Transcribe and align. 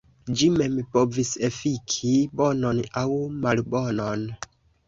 Ĝi 0.37 0.47
mem 0.53 0.77
povis 0.95 1.33
efiki 1.49 2.15
bonon 2.41 2.81
aŭ 3.03 3.07
malbonon. 3.45 4.27